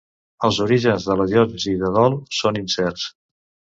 Els 0.47 0.57
orígens 0.65 1.05
de 1.11 1.19
la 1.21 1.29
diòcesi 1.33 1.77
de 1.85 1.95
Dol 2.01 2.19
són 2.43 2.63
incerts. 2.67 3.11